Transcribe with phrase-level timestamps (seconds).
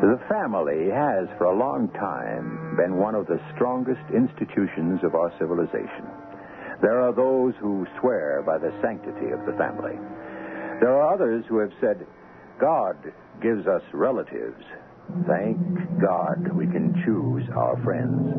[0.00, 5.30] The family has, for a long time, been one of the strongest institutions of our
[5.38, 6.08] civilization.
[6.80, 10.00] There are those who swear by the sanctity of the family.
[10.80, 12.06] There are others who have said,
[12.58, 12.96] God
[13.42, 14.64] gives us relatives.
[15.28, 15.60] Thank
[16.00, 18.32] God we can choose our friends.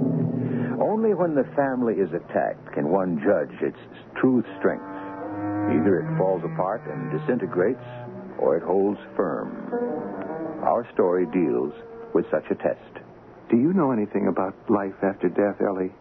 [0.81, 3.77] Only when the family is attacked can one judge its
[4.17, 4.81] true strength.
[5.77, 7.85] Either it falls apart and disintegrates,
[8.39, 10.30] or it holds firm.
[10.63, 11.73] Our story deals
[12.13, 13.03] with such a test.
[13.49, 15.91] Do you know anything about life after death, Ellie?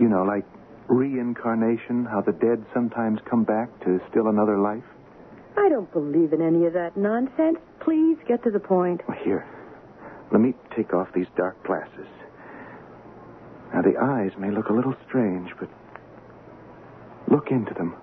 [0.00, 0.44] You know, like
[0.88, 4.84] reincarnation, how the dead sometimes come back to still another life?
[5.56, 7.58] I don't believe in any of that nonsense.
[7.80, 9.00] Please get to the point.
[9.24, 9.46] Here,
[10.32, 12.06] let me take off these dark glasses.
[13.74, 15.68] Now, the eyes may look a little strange, but
[17.28, 17.94] look into them.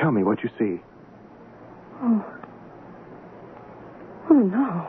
[0.00, 0.80] Tell me what you see.
[2.02, 2.41] Oh.
[4.32, 4.88] Oh, no.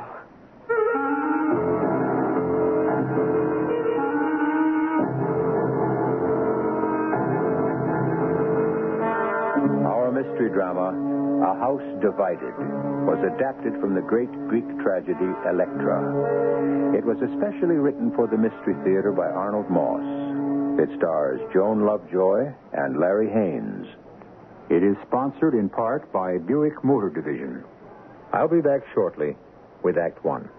[9.83, 10.95] Our mystery drama,
[11.43, 12.55] A House Divided,
[13.03, 16.95] was adapted from the great Greek tragedy Electra.
[16.95, 20.79] It was especially written for the Mystery Theater by Arnold Moss.
[20.79, 23.87] It stars Joan Lovejoy and Larry Haines.
[24.69, 27.65] It is sponsored in part by Buick Motor Division.
[28.33, 29.37] I'll be back shortly
[29.83, 30.49] with Act One.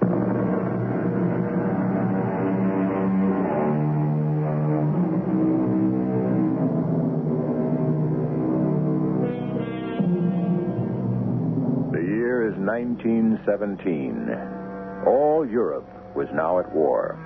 [11.91, 14.31] The year is 1917.
[15.05, 17.19] All Europe was now at war.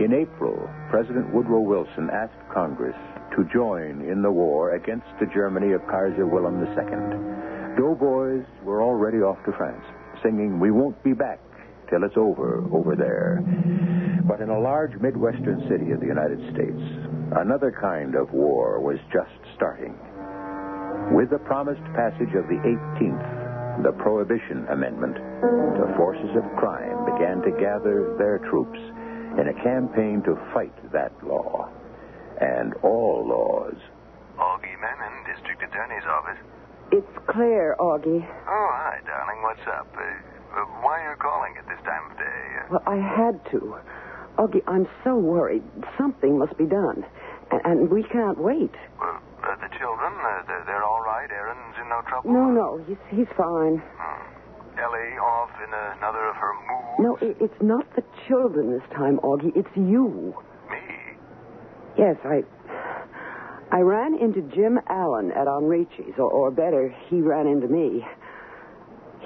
[0.00, 2.96] In April, President Woodrow Wilson asked Congress
[3.36, 7.55] to join in the war against the Germany of Kaiser Wilhelm II.
[7.76, 9.84] Doughboys were already off to France,
[10.22, 11.40] singing, We won't be back
[11.90, 13.44] till it's over over there.
[14.26, 16.80] But in a large Midwestern city of the United States,
[17.36, 19.94] another kind of war was just starting.
[21.14, 25.14] With the promised passage of the 18th, the Prohibition Amendment,
[25.76, 28.78] the forces of crime began to gather their troops
[29.38, 31.68] in a campaign to fight that law
[32.40, 33.76] and all laws.
[34.38, 36.40] Augie Menon, District Attorney's Office.
[36.92, 38.22] It's Claire, Augie.
[38.22, 39.42] Oh, hi, darling.
[39.42, 39.88] What's up?
[39.96, 42.42] Uh, uh, why are you calling at this time of day?
[42.62, 43.76] Uh, Well, I had to.
[44.38, 45.62] Augie, I'm so worried.
[45.98, 47.04] Something must be done.
[47.50, 48.70] And, and we can't wait.
[49.00, 51.28] well, uh, the children, uh, they're, they're all right.
[51.30, 52.32] Aaron's in no trouble.
[52.32, 53.82] No, no, he's, he's fine.
[53.98, 54.78] Hmm.
[54.78, 56.96] Ellie off in another of her moves.
[57.00, 59.52] No, it, it's not the children this time, Augie.
[59.56, 60.34] It's you.
[60.70, 61.16] Me?
[61.98, 62.42] Yes, I.
[63.72, 68.04] I ran into Jim Allen at Enrichi's, or, or better, he ran into me.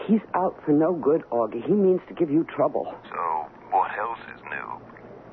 [0.07, 1.63] He's out for no good, Augie.
[1.65, 2.95] He means to give you trouble.
[3.11, 4.81] So, what else is new?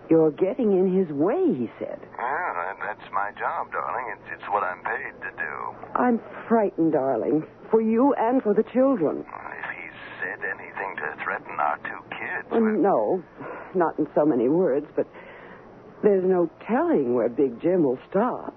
[0.09, 1.99] You're getting in his way, he said.
[2.17, 4.13] Well, that, that's my job, darling.
[4.13, 5.75] It's, it's what I'm paid to do.
[5.95, 9.19] I'm frightened, darling, for you and for the children.
[9.27, 13.23] If he's said anything to threaten our two kids, Uh, well, No,
[13.73, 15.07] not in so many words, but
[16.03, 18.53] there's no telling where Big Jim will stop.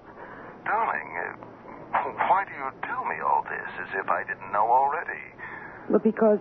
[0.65, 1.97] Darling, uh,
[2.29, 5.19] why do you tell me all this as if I didn't know already?
[5.89, 6.39] But because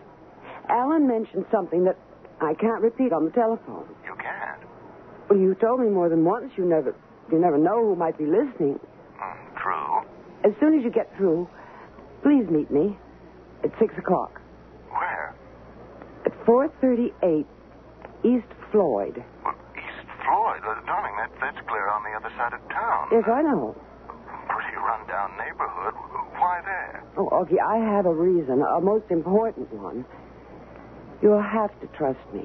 [0.69, 1.96] Allen mentioned something that
[2.40, 3.88] I can't repeat on the telephone.
[4.05, 4.61] You can't.
[5.28, 6.94] Well, you told me more than once you never
[7.31, 8.78] you never know who might be listening.
[9.17, 10.02] Hmm, true.
[10.44, 11.49] As soon as you get through,
[12.22, 12.99] please meet me
[13.62, 14.40] at six o'clock
[14.90, 15.34] Where?
[16.26, 17.46] at four thirty-eight
[18.25, 19.22] East Floyd.
[19.44, 20.61] Well, East Floyd.
[20.64, 23.08] Uh, darling, that, that's clear on the other side of town.
[23.12, 23.76] Yes, I know.
[25.06, 25.94] Pretty run-down neighborhood.
[26.38, 27.05] Why there?
[27.17, 30.05] Oh, Augie, I have a reason, a most important one.
[31.23, 32.44] You'll have to trust me.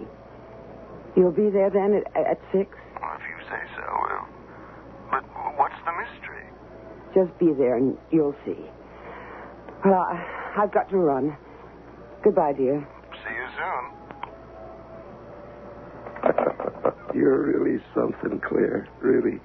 [1.15, 2.69] You'll be there then at, at six.
[3.01, 3.83] Well, if you say so.
[3.83, 4.25] Uh,
[5.11, 5.23] but
[5.57, 6.43] what's the mystery?
[7.13, 8.57] Just be there and you'll see.
[9.85, 11.37] Well, I, I've got to run.
[12.23, 12.85] Goodbye, dear.
[13.23, 13.91] See you soon.
[17.15, 18.89] You're really something, Claire.
[18.99, 19.39] Really.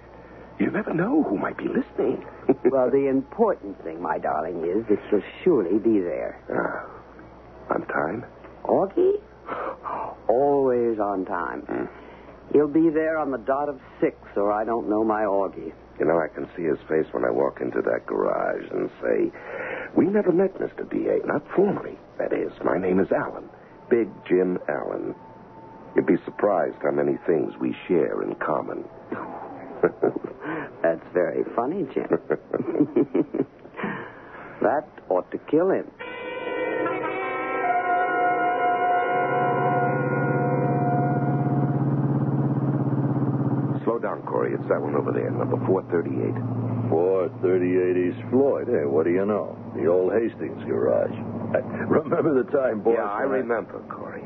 [0.59, 2.25] You never know who might be listening.
[2.71, 6.41] Well, the important thing, my darling, is that you'll surely be there.
[6.51, 8.25] Ah, on time?
[8.65, 9.21] Augie?
[10.29, 11.63] Always on time.
[11.63, 11.85] Hmm.
[12.53, 15.73] He'll be there on the dot of six, or I don't know my Augie.
[15.99, 19.31] You know, I can see his face when I walk into that garage and say,
[19.95, 20.89] We never met, Mr.
[20.91, 21.99] D.A., not formally.
[22.19, 23.49] That is, my name is Allen.
[23.89, 25.15] Big Jim Allen.
[25.95, 28.85] You'd be surprised how many things we share in common.
[30.83, 32.09] That's very funny, Jim.
[34.63, 35.87] that ought to kill him.
[43.85, 44.53] Slow down, Corey.
[44.53, 46.93] It's that one over there, number 438.
[46.93, 48.69] 438 East Floyd.
[48.69, 49.57] Hey, what do you know?
[49.75, 51.17] The old Hastings garage.
[51.57, 52.95] I Remember the time, boy?
[52.95, 54.23] yeah, I remember, Corey.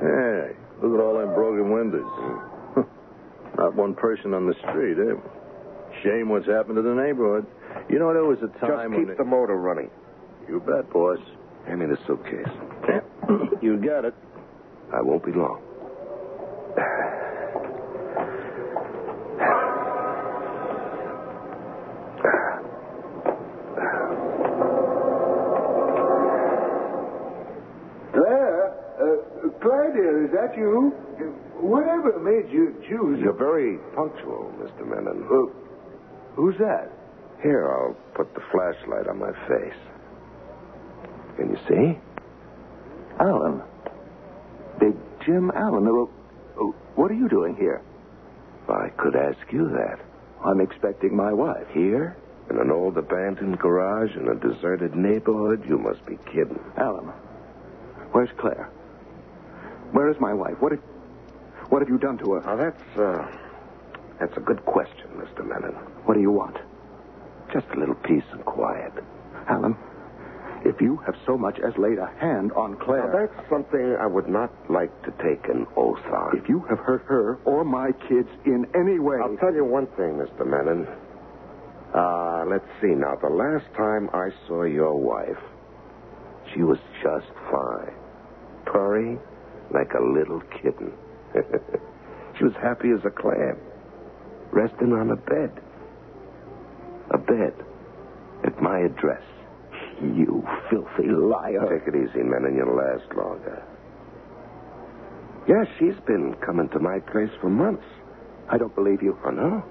[0.00, 2.08] Hey, look at all them broken windows.
[3.56, 5.14] Not one person on the street, eh?
[6.02, 7.46] Shame what's happened to the neighborhood.
[7.88, 9.06] You know, there was a time Just when...
[9.06, 9.90] keep the motor running.
[10.48, 11.18] You bet, boss.
[11.66, 12.52] Hand me the suitcase.
[13.62, 14.14] you got it.
[14.92, 15.62] I won't be long.
[28.12, 28.72] Claire?
[29.00, 30.92] Uh, Claire, dear, is that you?
[31.60, 33.20] Whatever made you choose...
[33.20, 34.86] You're very punctual, Mr.
[34.86, 35.24] Menon.
[35.26, 35.52] Who?
[36.34, 36.90] who's that?
[37.42, 39.78] Here, I'll put the flashlight on my face.
[41.36, 41.98] Can you see?
[43.20, 43.62] Allen.
[44.78, 44.94] Big
[45.24, 45.86] Jim Allen.
[45.86, 46.02] Uh,
[46.60, 46.64] uh,
[46.94, 47.82] what are you doing here?
[48.68, 49.98] I could ask you that.
[50.44, 51.66] I'm expecting my wife.
[51.72, 52.16] Here?
[52.50, 55.64] In an old abandoned garage in a deserted neighborhood?
[55.68, 56.60] You must be kidding.
[56.76, 57.06] Allen,
[58.12, 58.70] where's Claire?
[59.92, 60.54] Where is my wife?
[60.60, 60.82] What have,
[61.70, 62.40] what have you done to her?
[62.42, 63.26] Now, that's, uh,
[64.20, 65.46] that's a good question, Mr.
[65.46, 65.74] Menon.
[66.04, 66.56] What do you want?
[67.52, 68.92] Just a little peace and quiet.
[69.48, 69.76] Allen,
[70.64, 74.06] if you have so much as laid a hand on Now, Claire, that's something I
[74.06, 76.36] would not like to take an oath on.
[76.36, 79.86] if you have hurt her or my kids in any way, I'll tell you one
[79.98, 80.44] thing, Mr.
[80.46, 80.86] Menon.
[81.94, 83.14] Uh, let's see now.
[83.16, 85.38] The last time I saw your wife,
[86.52, 87.94] she was just fine.
[88.66, 89.20] Purring
[89.70, 90.92] like a little kitten.
[92.38, 93.56] she was happy as a clam,
[94.52, 95.52] resting on a bed.
[97.10, 97.54] A bed
[98.44, 99.22] at my address.
[100.02, 101.66] you filthy liar.
[101.70, 102.56] Take it easy, Menon.
[102.56, 103.62] You'll last longer.
[105.48, 107.84] Yes, she's been coming to my place for months.
[108.50, 109.16] I don't believe you.
[109.24, 109.64] Oh, no?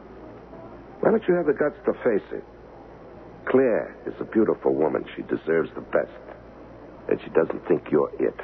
[1.02, 2.44] Why don't you have the guts to face it?
[3.46, 5.06] Claire is a beautiful woman.
[5.16, 6.12] She deserves the best.
[7.10, 8.40] And she doesn't think you're it.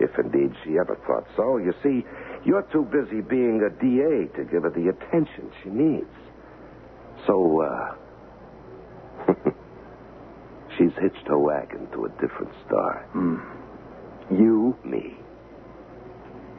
[0.00, 1.58] If indeed she ever thought so.
[1.58, 2.04] You see,
[2.44, 6.08] you're too busy being a DA to give her the attention she needs.
[7.26, 7.94] So, uh.
[10.78, 13.06] she's hitched her wagon to a different star.
[14.30, 14.76] You?
[14.84, 15.16] Me.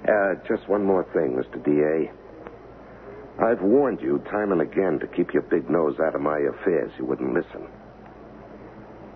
[0.08, 1.64] Uh, just one more thing, Mr.
[1.64, 2.12] DA.
[3.44, 6.92] I've warned you time and again to keep your big nose out of my affairs.
[7.00, 7.68] You wouldn't listen.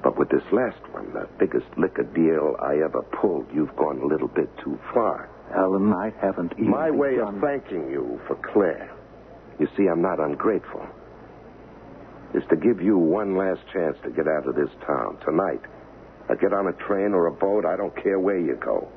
[0.05, 4.05] But with this last one, the biggest liquor deal I ever pulled, you've gone a
[4.05, 5.27] little bit too far.
[5.57, 7.35] Allen, I haven't even My way begun.
[7.35, 8.91] of thanking you for Claire.
[9.59, 10.85] You see, I'm not ungrateful.
[12.35, 15.61] Is to give you one last chance to get out of this town tonight.
[16.29, 17.65] I get on a train or a boat.
[17.65, 18.87] I don't care where you go.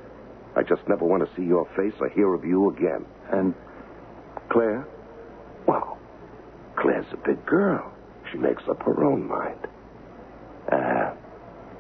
[0.56, 3.06] I just never want to see your face or hear of you again.
[3.32, 3.54] And
[4.50, 4.86] Claire?
[5.66, 5.96] Well,
[6.76, 7.90] Claire's a big girl.
[8.30, 9.66] She makes up her own mind.
[10.70, 10.76] Uh,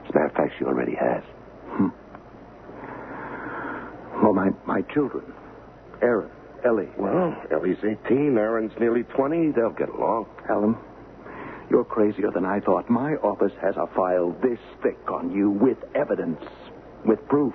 [0.04, 1.22] as a matter of fact, she already has.
[4.22, 5.24] Well, my, my children.
[6.02, 6.30] Aaron,
[6.64, 6.88] Ellie.
[6.98, 9.52] Well, Ellie's 18, Aaron's nearly 20.
[9.52, 10.26] They'll get along.
[10.50, 10.76] Allen,
[11.70, 12.90] you're crazier than I thought.
[12.90, 16.42] My office has a file this thick on you with evidence,
[17.04, 17.54] with proof.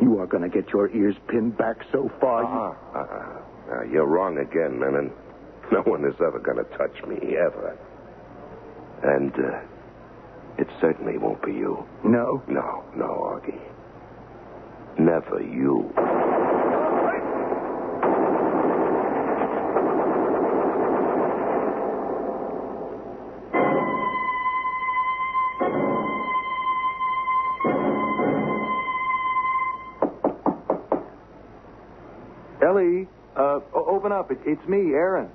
[0.00, 2.42] You are going to get your ears pinned back so far.
[2.42, 2.98] you- Uh-uh.
[2.98, 3.40] Uh-uh.
[3.80, 5.10] Uh, you're wrong again, Menon.
[5.72, 7.76] No one is ever going to touch me, ever.
[9.02, 9.60] And uh,
[10.58, 11.84] it certainly won't be you.
[12.04, 12.42] No?
[12.48, 13.60] No, no, Augie.
[14.98, 15.92] Never you.
[32.64, 33.06] Ellie,
[33.36, 34.30] uh, open up.
[34.30, 35.28] It, it's me, Aaron.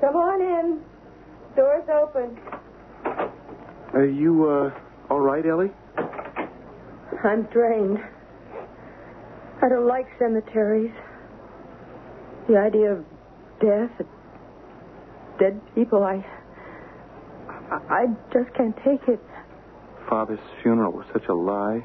[0.00, 0.80] Come on in.
[1.56, 2.38] Door's open.
[3.94, 4.70] Are you, uh,
[5.08, 5.70] all right, Ellie?
[7.22, 7.98] I'm drained.
[9.62, 10.92] I don't like cemeteries.
[12.48, 13.04] The idea of
[13.60, 14.06] death,
[15.38, 16.24] dead people, I,
[17.88, 19.20] I, just can't take it.
[20.10, 21.80] Father's funeral was such a lie.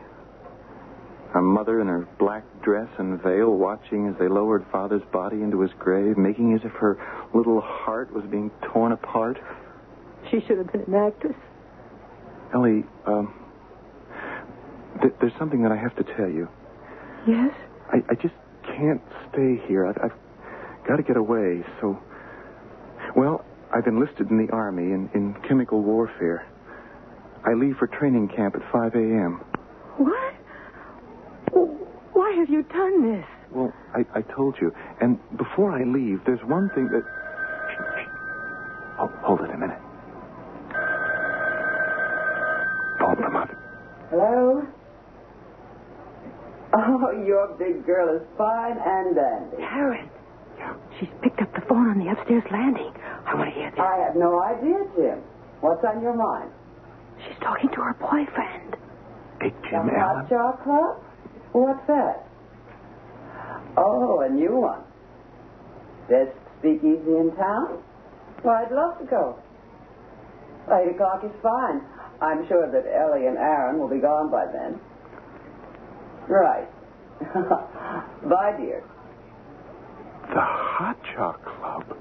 [1.35, 5.61] Our mother in her black dress and veil watching as they lowered Father's body into
[5.61, 6.97] his grave, making as if her
[7.35, 9.37] little heart was being torn apart.
[10.31, 11.35] She should have been an actress.
[12.53, 13.33] Ellie, um,
[15.01, 16.47] th- there's something that I have to tell you.
[17.27, 17.53] Yes?
[17.91, 18.33] I, I just
[18.65, 19.01] can't
[19.31, 19.85] stay here.
[19.85, 21.99] I, I've got to get away, so.
[23.15, 26.45] Well, I've enlisted in the Army in, in chemical warfare.
[27.45, 29.41] I leave for training camp at 5 a.m.
[29.97, 30.33] What?
[32.13, 33.25] Why have you done this?
[33.51, 34.71] Well, I, I told you.
[35.01, 37.03] And before I leave, there's one thing that.
[37.71, 38.09] Shh, shh.
[38.99, 39.79] Oh, hold it a minute.
[43.01, 43.49] Open them up.
[44.09, 44.61] Hello?
[46.73, 49.57] Oh, your big girl is fine and dandy.
[49.57, 50.09] Karen.
[50.99, 52.91] She's picked up the phone on the upstairs landing.
[53.25, 53.79] I want to hear this.
[53.79, 55.23] I have no idea, Jim.
[55.61, 56.51] What's on your mind?
[57.25, 58.75] She's talking to her boyfriend.
[59.39, 60.27] Big Jim Allen.
[60.27, 61.03] Hot Jar Club?
[61.53, 62.27] What's that?
[63.77, 64.81] Oh, a new one.
[66.09, 67.81] Best speakeasy in town?
[68.43, 69.39] Well, I'd love to go.
[70.71, 71.81] Eight o'clock is fine.
[72.21, 74.79] I'm sure that Ellie and Aaron will be gone by then.
[76.29, 76.67] Right.
[78.29, 78.83] Bye, dear.
[80.29, 81.97] The Hot Jar Club.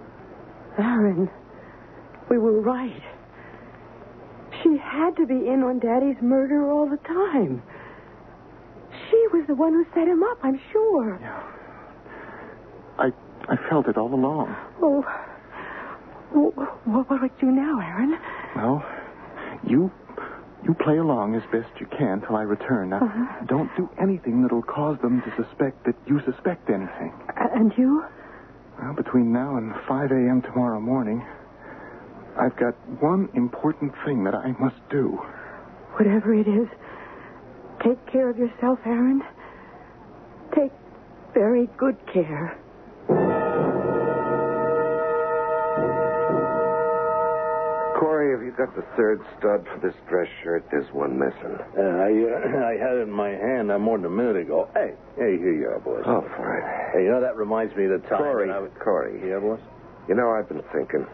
[0.78, 1.30] Aaron,
[2.30, 3.02] we were right.
[4.62, 7.62] She had to be in on Daddy's murder all the time.
[9.10, 11.18] She was the one who set him up, I'm sure.
[11.20, 11.42] Yeah.
[12.98, 13.10] I
[13.48, 14.54] I felt it all along.
[14.82, 15.02] Oh,
[16.32, 18.18] wh- what will we do now, Aaron?
[18.56, 18.84] Well,
[19.66, 19.90] you
[20.64, 22.90] you play along as best you can till I return.
[22.90, 23.44] Now, Uh-huh.
[23.46, 27.12] don't do anything that'll cause them to suspect that you suspect anything.
[27.54, 28.04] And you?
[28.82, 30.42] Well, between now and 5 a.m.
[30.42, 31.24] tomorrow morning,
[32.38, 35.18] I've got one important thing that I must do.
[35.98, 36.68] Whatever it is,
[37.82, 39.22] take care of yourself, Aaron.
[40.54, 40.72] Take
[41.34, 42.56] very good care.
[48.30, 50.64] Have you got the third stud for this dress shirt?
[50.70, 51.56] There's one missing.
[51.76, 54.68] Uh, I, uh, I had it in my hand uh, more than a minute ago.
[54.74, 56.04] Hey, hey, here you are, boys.
[56.06, 56.62] Oh, fine.
[56.92, 58.18] Hey, you know, that reminds me of the time.
[58.18, 58.70] Corey, I was...
[58.82, 59.20] Corey.
[59.28, 59.60] Yeah, boss?
[60.08, 61.06] You know, I've been thinking.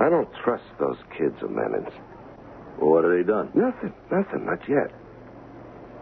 [0.00, 1.92] I don't trust those kids of Menon's.
[2.80, 3.50] Well, what have they done?
[3.54, 4.90] Nothing, nothing, not yet.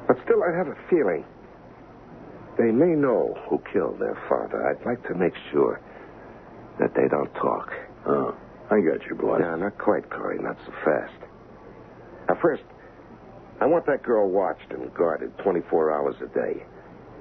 [0.06, 1.24] But still, I have a feeling.
[2.58, 4.66] They may know who killed their father.
[4.66, 5.80] I'd like to make sure
[6.78, 7.72] that they don't talk.
[8.06, 8.34] Oh,
[8.70, 9.38] I got you, boy.
[9.38, 10.38] No, not quite, Corey.
[10.40, 11.18] Not so fast.
[12.28, 12.62] Now, first,
[13.60, 16.62] I want that girl watched and guarded 24 hours a day.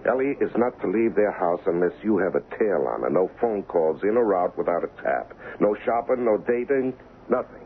[0.08, 3.10] Ellie is not to leave their house unless you have a tail on her.
[3.10, 5.34] No phone calls in or out without a tap.
[5.60, 6.94] No shopping, no dating,
[7.30, 7.66] nothing.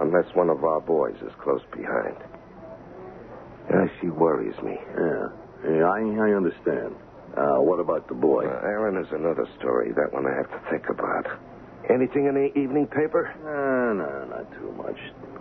[0.00, 2.16] Unless one of our boys is close behind.
[3.68, 4.78] Yeah, she worries me.
[4.78, 5.26] Yeah,
[5.68, 6.94] yeah I, I understand.
[7.36, 8.46] Uh, what about the boy?
[8.46, 9.92] Uh, Aaron is another story.
[9.92, 11.26] That one I have to think about.
[11.90, 13.26] Anything in the evening paper?
[13.42, 14.96] Uh, no, not too much.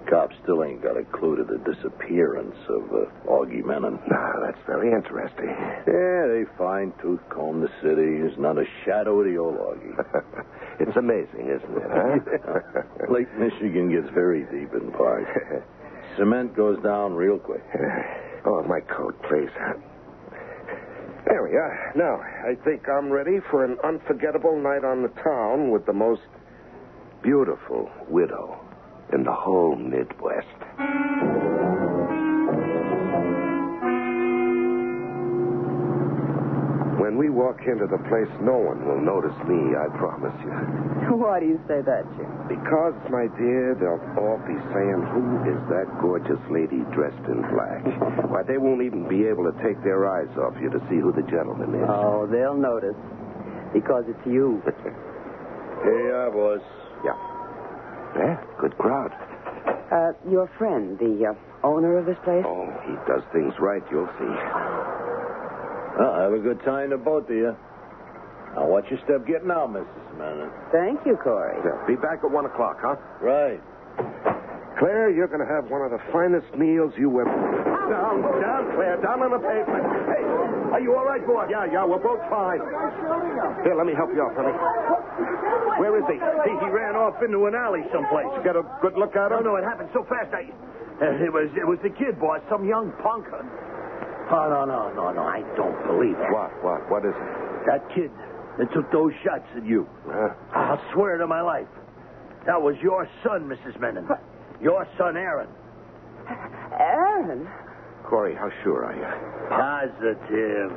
[0.10, 4.00] Cops still ain't got a clue to the disappearance of uh, Augie Menon.
[4.10, 5.48] No, that's very interesting.
[5.48, 8.17] Yeah, they fine tooth comb the city.
[8.19, 9.93] There's not a shadow of the old Augie.
[10.79, 12.81] it's amazing, isn't it, huh?
[13.13, 15.29] Lake Michigan gets very deep in parts.
[16.17, 17.63] Cement goes down real quick.
[18.45, 19.50] oh, my coat, please.
[21.25, 21.94] There we are.
[21.96, 26.22] Now, I think I'm ready for an unforgettable night on the town with the most
[27.22, 28.60] beautiful widow
[29.13, 30.48] in the whole Midwest.
[37.01, 40.53] When we walk into the place, no one will notice me, I promise you.
[41.17, 42.29] Why do you say that, Jim?
[42.46, 47.81] Because, my dear, they'll all be saying, Who is that gorgeous lady dressed in black?
[48.29, 51.10] Why, they won't even be able to take their eyes off you to see who
[51.10, 51.89] the gentleman is.
[51.89, 52.93] Oh, they'll notice.
[53.74, 54.62] Because it's you.
[55.81, 56.62] Here you are, boss.
[57.01, 57.17] Yeah.
[58.13, 59.10] Yeah, good crowd.
[59.89, 62.46] Uh, your friend, the uh, owner of this place?
[62.46, 65.11] Oh, he does things right, you'll see.
[65.98, 67.55] Well, have a good time to both of you.
[68.55, 69.88] Now, watch your step getting out, Mrs.
[70.19, 70.51] Manning.
[70.71, 71.55] Thank you, Corey.
[71.63, 72.95] Yeah, be back at 1 o'clock, huh?
[73.24, 73.60] Right.
[74.79, 77.31] Claire, you're going to have one of the finest meals you ever.
[77.91, 79.83] Down, down, Claire, down on the pavement.
[80.07, 80.24] Hey,
[80.75, 81.48] are you all right, boy?
[81.51, 82.60] Yeah, yeah, we're both fine.
[83.63, 84.55] Here, let me help you out, honey.
[85.79, 86.15] Where is he?
[86.17, 88.31] He, he ran off into an alley someplace.
[88.43, 89.43] Got a good look at him?
[89.43, 90.31] No, no, it happened so fast.
[90.33, 90.48] I,
[91.03, 93.25] uh, it was it was the kid, boy, some young punk.
[94.31, 95.23] Oh no, no, no, no!
[95.23, 96.31] I don't believe it.
[96.31, 96.51] What?
[96.63, 96.89] What?
[96.89, 97.65] What is it?
[97.67, 98.09] That kid
[98.57, 99.88] that took those shots at you.
[100.07, 100.29] Huh?
[100.53, 101.67] I'll swear to my life.
[102.45, 103.79] That was your son, Mrs.
[103.79, 104.07] Menon.
[104.61, 105.47] Your son, Aaron.
[106.79, 107.47] Aaron?
[108.05, 109.05] Corey, how sure are you?
[109.50, 110.71] Positive.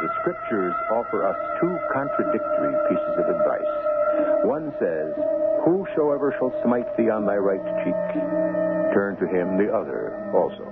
[0.00, 3.74] The scriptures offer us two contradictory pieces of advice.
[4.46, 5.10] One says,
[5.64, 7.98] Whosoever shall smite thee on thy right cheek,
[8.94, 10.64] turn to him the other also.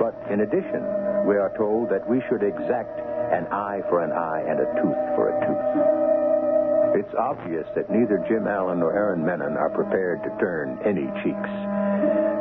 [0.00, 0.82] But in addition,
[1.26, 2.98] we are told that we should exact
[3.32, 7.00] an eye for an eye and a tooth for a tooth.
[7.00, 11.52] It's obvious that neither Jim Allen nor Aaron Menon are prepared to turn any cheeks.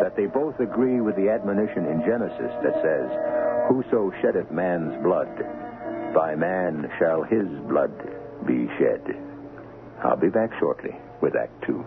[0.02, 3.08] That they both agree with the admonition in Genesis that says,
[3.70, 5.32] Whoso sheddeth man's blood,
[6.14, 7.94] by man shall his blood
[8.46, 9.02] be shed.
[10.04, 11.86] I'll be back shortly with Act Two.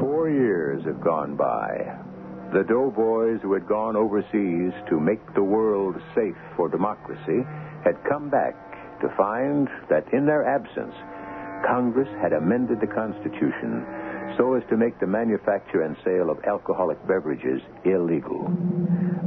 [0.00, 1.94] Four years have gone by.
[2.52, 7.46] The doughboys who had gone overseas to make the world safe for democracy
[7.84, 8.56] had come back
[9.00, 10.94] to find that in their absence,
[11.64, 13.86] Congress had amended the Constitution
[14.40, 18.48] so as to make the manufacture and sale of alcoholic beverages illegal.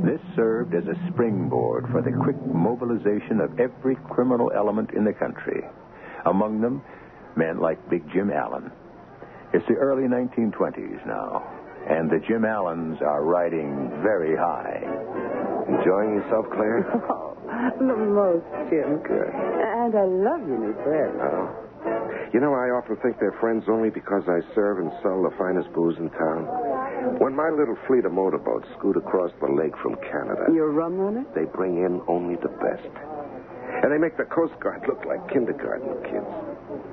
[0.03, 5.13] This served as a springboard for the quick mobilization of every criminal element in the
[5.13, 5.61] country.
[6.25, 6.81] Among them,
[7.37, 8.71] men like Big Jim Allen.
[9.53, 11.45] It's the early 1920s now,
[11.87, 14.81] and the Jim Allens are riding very high.
[15.69, 16.89] Enjoying yourself, Claire?
[17.45, 18.97] Oh, the most, Jim.
[19.03, 19.29] Good.
[19.29, 21.21] And I love your new friend.
[21.21, 21.63] Oh.
[22.33, 25.71] You know, I often think they're friends only because I serve and sell the finest
[25.73, 26.49] booze in town.
[27.21, 31.25] When my little fleet of motorboats scoot across the lake from Canada, Your rum runner?
[31.35, 32.89] they bring in only the best.
[33.85, 36.25] And they make the Coast Guard look like kindergarten kids.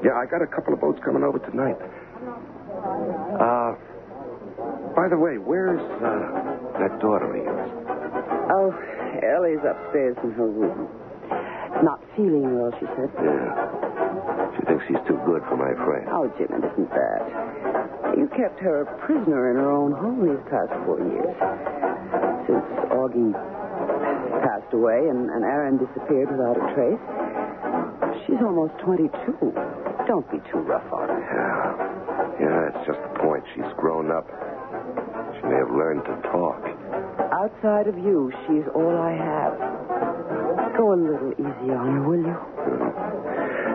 [0.05, 1.79] Yeah, I got a couple of boats coming over tonight.
[3.41, 3.73] Uh,
[4.93, 7.71] by the way, where's uh, that daughter of yours?
[8.53, 8.77] Oh,
[9.25, 10.89] Ellie's upstairs in her room.
[11.83, 13.09] Not feeling well, she said.
[13.17, 14.53] Yeah.
[14.57, 16.05] She thinks she's too good for my friend.
[16.13, 17.25] Oh, Jim, it isn't that.
[18.19, 21.33] You kept her a prisoner in her own home these past four years.
[22.45, 23.33] Since Augie
[24.45, 27.01] passed away and, and Aaron disappeared without a trace.
[28.27, 29.09] She's almost 22.
[30.07, 31.17] Don't be too rough on her.
[31.17, 32.45] Yeah.
[32.45, 33.45] Yeah, it's just the point.
[33.55, 34.27] She's grown up.
[35.37, 36.61] She may have learned to talk.
[37.33, 39.55] Outside of you, she's all I have.
[40.77, 42.37] Go a little easy on her, will you?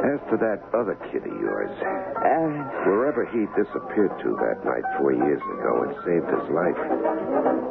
[0.05, 1.71] As to that other kid of yours,
[2.23, 2.61] Aaron.
[2.85, 6.77] wherever he disappeared to that night four years ago, it saved his life.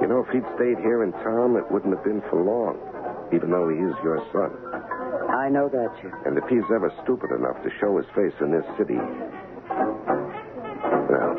[0.00, 2.80] You know, if he'd stayed here in town, it wouldn't have been for long,
[3.32, 4.50] even though he is your son.
[5.30, 6.12] I know that, Jim.
[6.26, 8.98] And if he's ever stupid enough to show his face in this city,
[11.10, 11.34] well,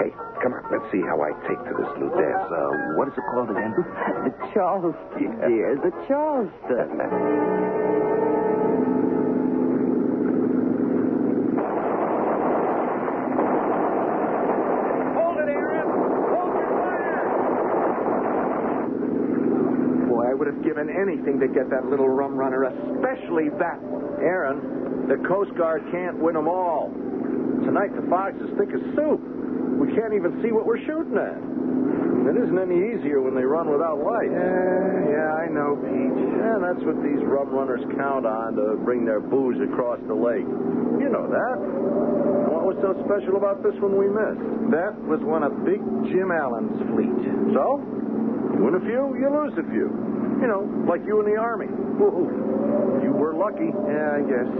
[0.00, 0.10] hey,
[0.42, 2.50] come on, let's see how I take to this new dance.
[2.50, 3.74] Uh, what is it called again?
[4.26, 5.76] The Charleston, dear.
[5.76, 8.02] The Charleston.
[15.14, 15.88] Hold it, Aaron.
[16.32, 17.22] Hold your fire.
[20.08, 24.02] Boy, I would have given anything to get that little rum runner, especially that one.
[24.22, 26.90] Aaron, the Coast Guard can't win them all.
[27.64, 29.20] Tonight the fox is thick as soup.
[29.82, 31.42] We can't even see what we're shooting at.
[32.30, 34.30] It isn't any easier when they run without lights.
[34.30, 36.22] Yeah, yeah, I know, Pete.
[36.22, 40.46] And that's what these rum runners count on to bring their booze across the lake.
[41.02, 41.56] You know that.
[42.46, 44.70] What was so special about this one we missed?
[44.70, 45.82] That was one of Big
[46.14, 47.18] Jim Allen's fleet.
[47.50, 47.82] So?
[48.54, 49.90] You win a few, you lose a few.
[50.38, 51.66] You know, like you in the Army.
[51.98, 52.30] Whoa.
[53.02, 53.74] You were lucky.
[53.74, 54.50] Yeah, I guess.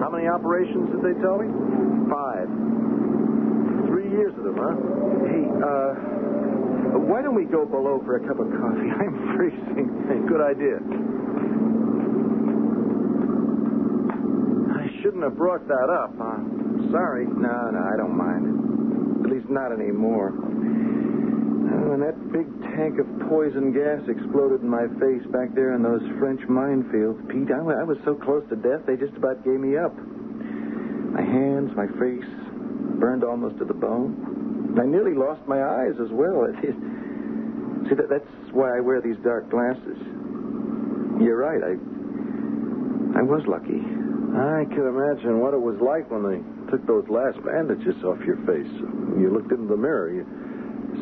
[0.00, 1.52] How many operations did they tell me?
[2.08, 2.48] Five.
[4.16, 4.72] Years of them, huh?
[5.28, 5.92] Hey, uh,
[7.04, 8.88] why don't we go below for a cup of coffee?
[8.96, 9.92] I'm freezing.
[10.08, 10.80] Hey, good idea.
[14.72, 16.16] I shouldn't have brought that up.
[16.16, 16.40] Uh,
[16.96, 17.26] sorry.
[17.26, 19.26] No, no, I don't mind.
[19.26, 20.32] At least not anymore.
[20.32, 26.00] When that big tank of poison gas exploded in my face back there in those
[26.18, 29.76] French minefields, Pete, I, I was so close to death they just about gave me
[29.76, 29.92] up.
[31.12, 32.28] My hands, my face,
[32.98, 34.76] burned almost to the bone.
[34.80, 36.46] I nearly lost my eyes as well.
[36.62, 39.98] See, that, that's why I wear these dark glasses.
[41.20, 41.62] You're right.
[41.62, 41.76] I
[43.16, 43.80] I was lucky.
[43.80, 48.36] I can imagine what it was like when they took those last bandages off your
[48.44, 48.68] face.
[49.16, 50.12] You looked into the mirror.
[50.12, 50.26] You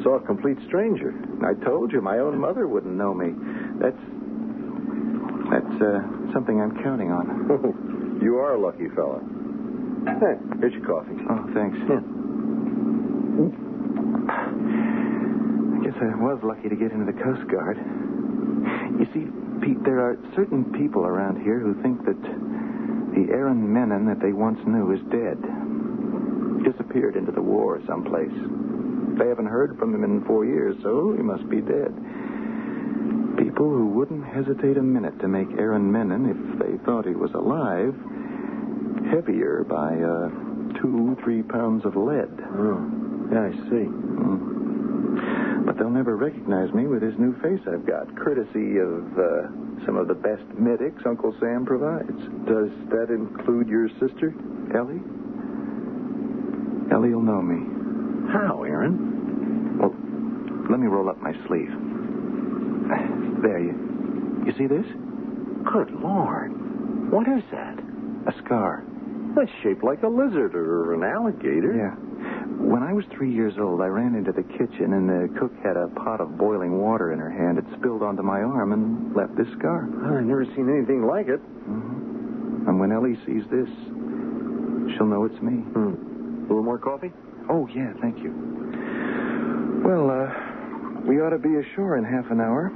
[0.04, 1.10] saw a complete stranger.
[1.42, 3.34] I told you, my own mother wouldn't know me.
[3.82, 3.98] That's
[5.50, 8.18] that's uh, something I'm counting on.
[8.22, 9.18] you are a lucky fella.
[10.04, 11.16] Hey, here's your coffee.
[11.28, 11.78] Oh, thanks.
[11.88, 12.00] Yeah.
[12.00, 13.50] Hmm?
[14.28, 17.78] I guess I was lucky to get into the Coast Guard.
[19.00, 19.26] You see,
[19.64, 24.32] Pete, there are certain people around here who think that the Aaron Menon that they
[24.32, 25.40] once knew is dead.
[26.64, 28.32] Disappeared into the war someplace.
[29.18, 31.94] They haven't heard from him in four years, so he must be dead.
[33.38, 37.32] People who wouldn't hesitate a minute to make Aaron Menon, if they thought he was
[37.32, 37.94] alive,
[39.14, 40.28] heavier by uh,
[40.82, 42.34] two, three pounds of lead.
[42.58, 42.82] Oh,
[43.30, 43.86] yeah, I see.
[43.86, 45.66] Mm.
[45.66, 49.96] But they'll never recognize me with this new face I've got, courtesy of uh, some
[49.96, 52.18] of the best medics Uncle Sam provides.
[52.46, 54.34] Does that include your sister,
[54.74, 55.00] Ellie?
[56.92, 57.62] Ellie'll know me.
[58.32, 59.78] How, Aaron?
[59.78, 59.94] Well,
[60.70, 61.70] let me roll up my sleeve.
[63.42, 64.42] There, you.
[64.46, 64.86] You see this?
[65.72, 66.50] Good Lord.
[67.10, 67.78] What is that?
[68.26, 68.84] A scar.
[69.34, 71.74] That's shaped like a lizard or an alligator.
[71.74, 71.94] Yeah.
[72.64, 75.76] When I was three years old, I ran into the kitchen, and the cook had
[75.76, 77.58] a pot of boiling water in her hand.
[77.58, 79.88] It spilled onto my arm and left this scar.
[79.90, 81.40] Well, I've never seen anything like it.
[81.66, 82.68] Mm-hmm.
[82.68, 83.68] And when Ellie sees this,
[84.94, 85.60] she'll know it's me.
[85.74, 85.94] Hmm.
[86.44, 87.12] A little more coffee?
[87.50, 88.32] Oh, yeah, thank you.
[89.84, 90.30] Well, uh,
[91.04, 92.72] we ought to be ashore in half an hour.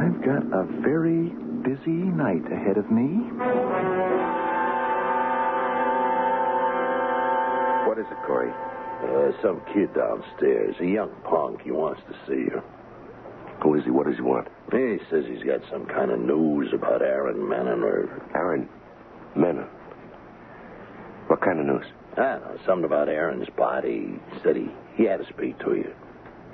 [0.00, 1.28] I've got a very
[1.62, 3.30] busy night ahead of me.
[7.96, 8.52] What is it, Corey?
[8.52, 11.62] Uh, some kid downstairs, a young punk.
[11.62, 12.62] He wants to see you.
[13.62, 13.90] Who is he?
[13.90, 14.48] What does he want?
[14.70, 18.22] He says he's got some kind of news about Aaron Menon or.
[18.34, 18.68] Aaron
[19.34, 19.64] Menon.
[21.28, 21.86] What kind of news?
[22.18, 24.20] I don't know, something about Aaron's body.
[24.30, 25.90] He said he, he had to speak to you.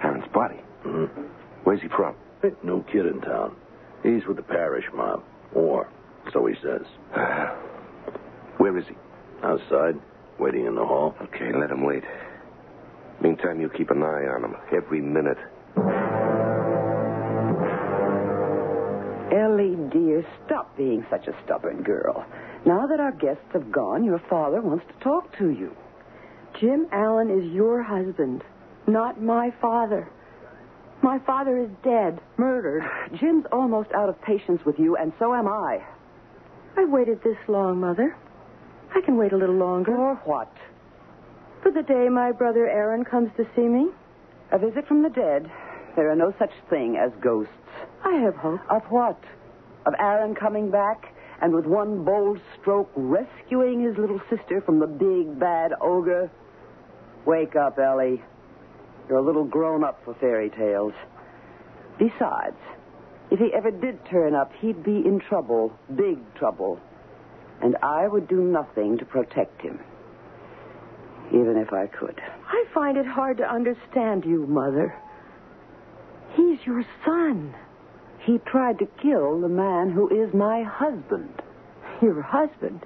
[0.01, 0.61] Aaron's body?
[0.87, 1.23] Mm-hmm.
[1.65, 2.15] Where's he from?
[2.63, 3.57] New kid in town.
[4.05, 5.25] He's with the Parrish mob.
[5.57, 5.89] Or,
[6.33, 6.87] so he says.
[8.59, 8.95] Where is he?
[9.43, 10.01] Outside,
[10.38, 11.14] waiting in the hall.
[11.23, 12.05] Okay, let him wait.
[13.21, 15.38] Meantime, you keep an eye on him every minute.
[19.33, 22.25] Ellie, dear, stop being such a stubborn girl.
[22.66, 25.75] Now that our guests have gone, your father wants to talk to you.
[26.61, 28.42] Jim Allen is your husband,
[28.87, 30.11] not my father.
[31.03, 32.85] My father is dead, murdered.
[33.18, 35.83] Jim's almost out of patience with you, and so am I.
[36.77, 38.16] I've waited this long, Mother.
[38.95, 39.93] I can wait a little longer.
[39.93, 40.53] For what?
[41.63, 43.89] For the day my brother Aaron comes to see me.
[44.51, 45.51] A visit from the dead.
[45.97, 47.53] There are no such thing as ghosts.
[48.05, 48.61] I have hope.
[48.69, 49.19] Of what?
[49.87, 54.87] Of Aaron coming back and with one bold stroke rescuing his little sister from the
[54.87, 56.31] big bad ogre?
[57.27, 58.23] Wake up, Ellie.
[59.09, 60.95] You're a little grown up for fairy tales.
[61.99, 62.57] Besides,
[63.31, 66.81] if he ever did turn up, he'd be in trouble, big trouble.
[67.62, 69.79] And I would do nothing to protect him,
[71.29, 72.20] even if I could.
[72.48, 74.94] I find it hard to understand you, Mother.
[76.35, 77.55] He's your son.
[78.25, 81.42] He tried to kill the man who is my husband.
[82.01, 82.85] Your husband?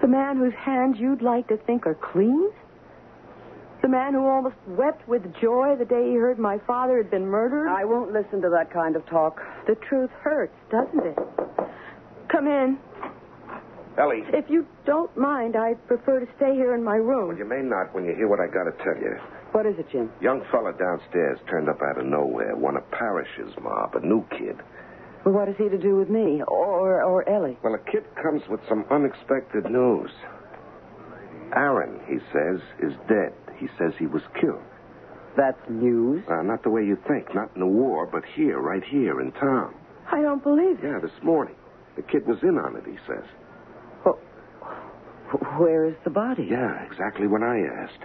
[0.00, 2.50] The man whose hands you'd like to think are clean?
[3.82, 7.26] The man who almost wept with joy the day he heard my father had been
[7.26, 7.68] murdered?
[7.68, 9.40] I won't listen to that kind of talk.
[9.66, 11.18] The truth hurts, doesn't it?
[12.28, 12.78] Come in.
[13.98, 14.24] Ellie.
[14.32, 17.28] If you don't mind, I'd prefer to stay here in my room.
[17.28, 19.16] Well, you may not when you hear what I got to tell you.
[19.52, 20.10] What is it, Jim?
[20.20, 22.56] Young fella downstairs turned up out of nowhere.
[22.56, 24.56] One of Parrish's mob, a new kid.
[25.24, 27.58] Well, what has he to do with me or or Ellie?
[27.62, 30.10] Well, a kid comes with some unexpected news.
[31.54, 33.32] Aaron, he says, is dead.
[33.58, 34.62] He says he was killed.
[35.36, 36.24] That's news.
[36.28, 37.34] Uh, not the way you think.
[37.34, 39.74] Not in the war, but here, right here in town.
[40.10, 40.84] I don't believe it.
[40.84, 41.54] Yeah, this morning.
[41.96, 43.24] The kid was in on it, he says.
[45.58, 46.46] Where is the body?
[46.50, 48.04] Yeah, exactly what I asked.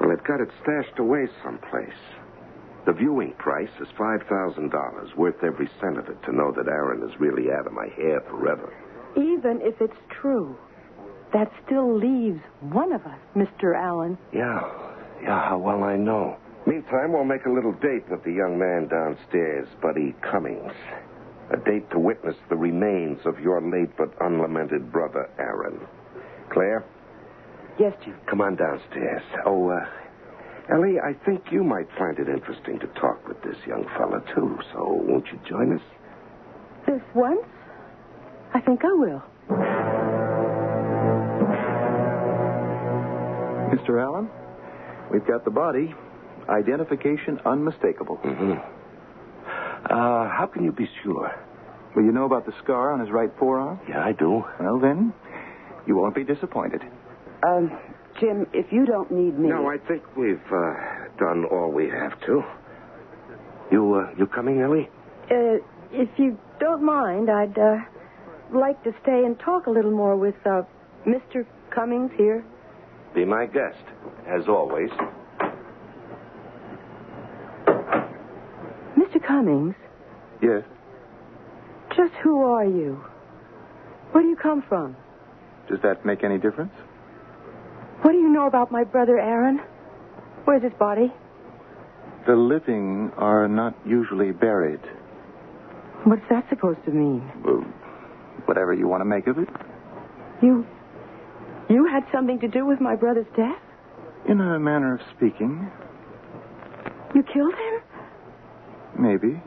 [0.00, 1.98] Well, they've got it stashed away someplace.
[2.86, 7.18] The viewing price is $5,000, worth every cent of it to know that Aaron is
[7.20, 8.72] really out of my hair forever.
[9.16, 10.56] Even if it's true,
[11.32, 13.76] that still leaves one of us, Mr.
[13.76, 14.16] Allen.
[14.32, 14.62] Yeah,
[15.22, 16.36] yeah, how well I know.
[16.66, 20.72] Meantime, we'll make a little date with the young man downstairs, Buddy Cummings.
[21.50, 25.80] A date to witness the remains of your late but unlamented brother, Aaron.
[26.50, 26.84] Claire?
[27.78, 28.16] Yes, Jim.
[28.28, 29.22] Come on downstairs.
[29.46, 29.86] Oh, uh,
[30.70, 34.58] Ellie, I think you might find it interesting to talk with this young fella, too,
[34.72, 35.82] so won't you join us?
[36.86, 37.40] This once?
[38.54, 39.22] I think I will.
[43.72, 44.02] Mr.
[44.02, 44.28] Allen,
[45.10, 45.94] we've got the body.
[46.48, 48.16] Identification unmistakable.
[48.18, 48.77] Mm-hmm.
[49.90, 51.34] Uh, how can you be sure?
[51.96, 53.80] Well, you know about the scar on his right forearm?
[53.88, 54.44] Yeah, I do.
[54.60, 55.12] Well, then,
[55.86, 56.82] you won't be disappointed.
[57.46, 57.70] Um,
[58.20, 59.48] Jim, if you don't need me.
[59.48, 60.74] No, I think we've uh,
[61.18, 62.42] done all we have to.
[63.70, 64.88] You, uh, you coming, Ellie?
[65.30, 67.76] Uh, if you don't mind, I'd uh,
[68.52, 70.62] like to stay and talk a little more with uh,
[71.06, 71.46] Mr.
[71.74, 72.44] Cummings here.
[73.14, 73.82] Be my guest,
[74.26, 74.90] as always.
[78.96, 79.17] Mr.
[79.32, 79.74] Cummings,
[80.40, 80.62] Yes.
[81.94, 82.98] just who are you?
[84.12, 84.96] Where do you come from?
[85.68, 86.72] Does that make any difference?
[88.00, 89.60] What do you know about my brother Aaron?
[90.44, 91.12] Where's his body?
[92.26, 94.80] The living are not usually buried.
[96.04, 97.30] What's that supposed to mean?
[97.44, 97.66] Well,
[98.46, 99.48] whatever you want to make of it.
[100.40, 100.66] You.
[101.68, 103.60] You had something to do with my brother's death?
[104.26, 105.70] In a manner of speaking,
[107.14, 107.80] You killed him?
[108.98, 109.40] Maybe.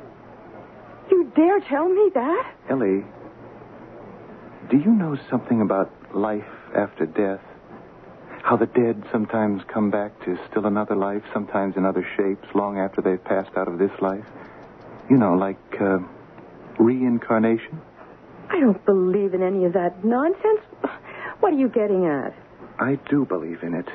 [1.10, 2.54] You dare tell me that?
[2.70, 3.04] Ellie,
[4.70, 7.42] do you know something about life after death?
[8.44, 12.80] How the dead sometimes come back to still another life, sometimes in other shapes, long
[12.80, 14.26] after they've passed out of this life?
[15.10, 16.00] You know, like uh,
[16.80, 17.82] reincarnation?
[18.50, 20.62] I don't believe in any of that nonsense.
[21.40, 22.34] What are you getting at?
[22.80, 23.88] I do believe in it.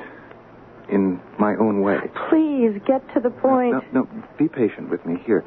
[0.89, 1.99] In my own way.
[2.29, 3.73] Please get to the point.
[3.93, 5.21] No, no, be patient with me.
[5.25, 5.43] Here,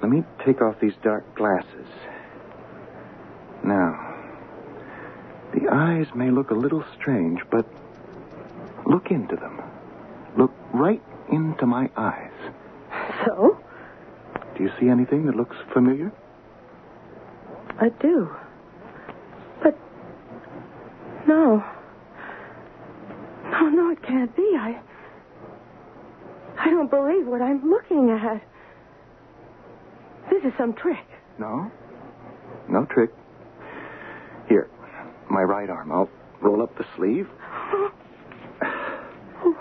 [0.00, 1.88] let me take off these dark glasses.
[3.64, 4.14] Now,
[5.52, 7.66] the eyes may look a little strange, but
[8.86, 9.60] look into them.
[10.36, 12.30] Look right into my eyes.
[13.26, 13.60] So?
[14.56, 16.12] Do you see anything that looks familiar?
[17.80, 18.30] I do.
[19.62, 19.76] But.
[21.26, 21.64] No.
[23.60, 24.56] No, no, it can't be.
[24.58, 24.80] I.
[26.58, 28.42] I don't believe what I'm looking at.
[30.30, 31.04] This is some trick.
[31.38, 31.70] No.
[32.68, 33.10] No trick.
[34.48, 34.68] Here,
[35.30, 35.92] my right arm.
[35.92, 36.08] I'll
[36.40, 37.28] roll up the sleeve.
[37.72, 37.92] Oh,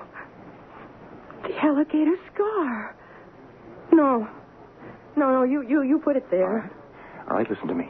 [1.43, 2.95] the alligator scar.
[3.91, 4.27] No.
[5.17, 6.71] No, no, you, you, you put it there.
[7.29, 7.89] All right, listen to me.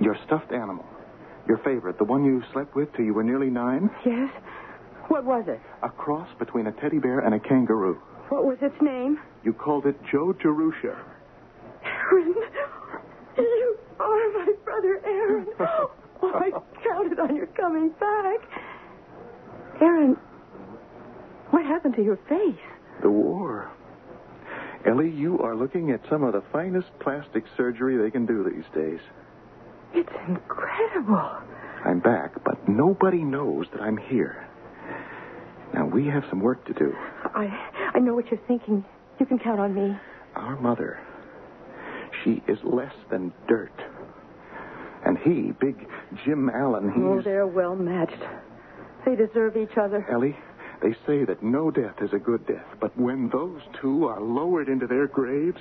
[0.00, 0.84] Your stuffed animal.
[1.48, 3.90] Your favorite, the one you slept with till you were nearly nine.
[4.06, 4.30] Yes?
[5.14, 5.60] What was it?
[5.84, 8.02] A cross between a teddy bear and a kangaroo.
[8.30, 9.20] What was its name?
[9.44, 10.98] You called it Joe Jerusha.
[11.84, 12.34] Aaron.
[13.38, 15.46] You are my brother, Aaron.
[16.22, 16.50] Oh, I
[16.82, 18.38] counted on your coming back.
[19.80, 20.16] Aaron,
[21.50, 22.58] what happened to your face?
[23.02, 23.70] The war.
[24.84, 28.64] Ellie, you are looking at some of the finest plastic surgery they can do these
[28.74, 29.00] days.
[29.92, 31.30] It's incredible.
[31.84, 34.48] I'm back, but nobody knows that I'm here.
[35.72, 36.92] Now, we have some work to do.
[37.34, 37.46] I
[37.94, 38.84] I know what you're thinking.
[39.18, 39.96] You can count on me.
[40.34, 40.98] Our mother,
[42.22, 43.72] she is less than dirt.
[45.06, 45.86] And he, big
[46.24, 47.02] Jim Allen, he's.
[47.04, 48.22] Oh, they're well matched.
[49.04, 50.06] They deserve each other.
[50.10, 50.36] Ellie,
[50.82, 54.68] they say that no death is a good death, but when those two are lowered
[54.68, 55.60] into their graves,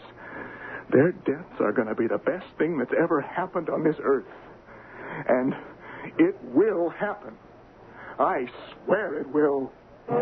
[0.91, 4.25] their deaths are going to be the best thing that's ever happened on this earth.
[5.27, 5.53] And
[6.17, 7.35] it will happen.
[8.19, 8.45] I
[8.85, 9.71] swear it will.
[10.09, 10.15] We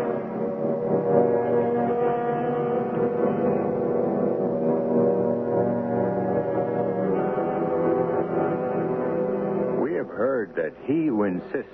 [9.94, 11.70] have heard that he who insists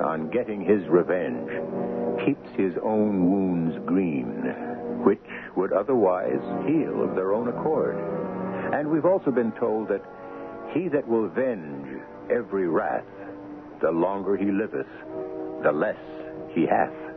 [0.00, 1.50] on getting his revenge
[2.24, 4.28] keeps his own wounds green,
[5.04, 5.18] which
[5.56, 7.96] would otherwise heal of their own accord.
[8.72, 10.04] And we've also been told that
[10.72, 13.04] he that will venge every wrath,
[13.80, 14.86] the longer he liveth,
[15.62, 15.96] the less
[16.54, 17.07] he hath.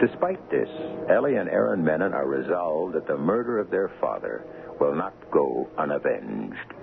[0.00, 0.68] Despite this,
[1.08, 4.44] Ellie and Aaron Menon are resolved that the murder of their father
[4.80, 6.74] will not go unavenged,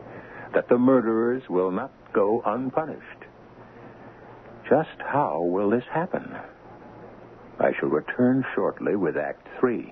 [0.54, 3.02] that the murderers will not go unpunished.
[4.69, 6.36] Just how will this happen?
[7.60, 9.91] I shall return shortly with Act Three.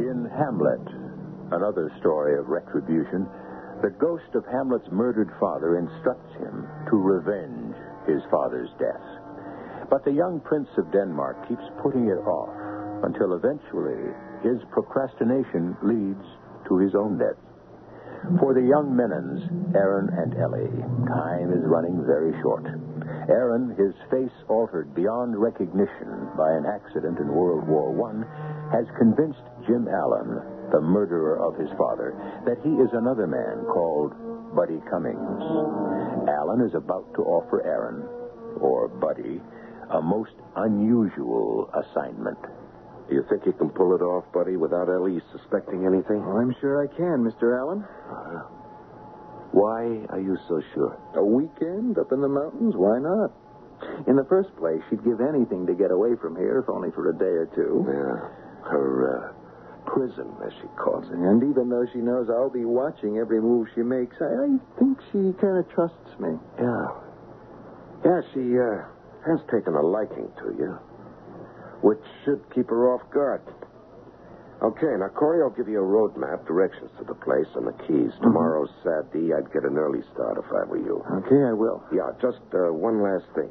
[0.00, 1.01] In Hamlet,
[1.52, 3.28] another story of retribution,
[3.82, 7.74] the ghost of Hamlet's murdered father instructs him to revenge
[8.06, 9.06] his father's death.
[9.90, 12.54] But the young prince of Denmark keeps putting it off
[13.04, 16.24] until eventually his procrastination leads
[16.68, 17.38] to his own death.
[18.38, 19.42] For the young Menons,
[19.74, 20.70] Aaron and Ellie,
[21.10, 22.62] time is running very short.
[23.28, 29.42] Aaron, his face altered beyond recognition by an accident in World War I, has convinced
[29.66, 30.38] Jim Allen,
[30.72, 34.12] the murderer of his father, that he is another man called
[34.56, 35.42] Buddy Cummings.
[36.28, 38.02] Allen is about to offer Aaron,
[38.60, 39.40] or Buddy,
[39.90, 42.38] a most unusual assignment.
[43.08, 46.22] Do you think you can pull it off, buddy, without Ellie suspecting anything?
[46.24, 47.58] Oh, I'm sure I can, Mr.
[47.58, 47.84] Allen.
[49.52, 50.96] Why are you so sure?
[51.16, 52.72] A weekend up in the mountains?
[52.74, 53.32] Why not?
[54.08, 57.10] In the first place, she'd give anything to get away from here, if only for
[57.10, 57.84] a day or two.
[57.84, 58.70] Yeah.
[58.70, 59.41] Her, uh,
[59.86, 61.18] prison, as she calls it.
[61.18, 64.98] And even though she knows I'll be watching every move she makes, I, I think
[65.12, 66.34] she kind of trusts me.
[66.58, 66.86] Yeah.
[68.04, 68.86] Yeah, she, uh,
[69.26, 70.72] has taken a liking to you,
[71.82, 73.42] which should keep her off guard.
[74.62, 77.74] Okay, now, Corey, I'll give you a road map, directions to the place, and the
[77.82, 78.14] keys.
[78.22, 79.34] Tomorrow's Saturday.
[79.34, 81.02] I'd get an early start if I were you.
[81.22, 81.82] Okay, I will.
[81.90, 83.50] Yeah, just uh, one last thing.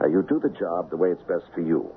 [0.00, 1.88] Now, you do the job the way it's best for you.